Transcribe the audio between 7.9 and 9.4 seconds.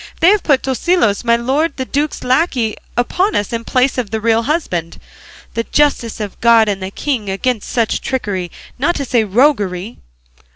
trickery, not to say